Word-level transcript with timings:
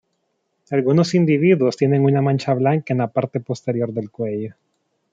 Algunos 0.71 1.13
individuos 1.13 1.77
tienen 1.77 2.03
una 2.03 2.23
mancha 2.23 2.55
blanca 2.55 2.91
en 2.91 2.97
la 2.97 3.07
parte 3.09 3.39
posterior 3.39 3.93
del 3.93 4.09
cuello. 4.09 4.55